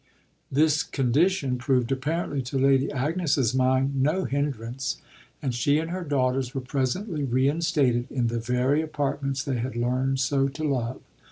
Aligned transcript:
This 0.51 0.81
condition 0.81 1.59
proved 1.59 1.91
apparently 1.91 2.41
to 2.41 2.57
Lady 2.57 2.91
Agnes's 2.91 3.53
mind 3.53 4.01
no 4.01 4.23
hindrance, 4.25 4.97
and 5.43 5.53
she 5.53 5.77
and 5.77 5.91
her 5.91 6.03
daughters 6.03 6.55
were 6.55 6.61
presently 6.61 7.23
reinstated 7.23 8.09
in 8.09 8.25
the 8.25 8.39
very 8.39 8.81
apartments 8.81 9.43
they 9.43 9.57
had 9.59 9.75
learned 9.75 10.19
so 10.19 10.47
to 10.47 10.63
love. 10.63 11.01